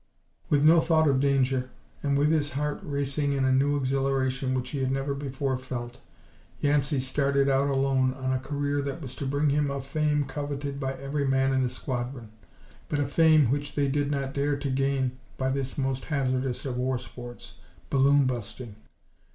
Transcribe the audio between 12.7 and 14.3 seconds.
but a fame which they did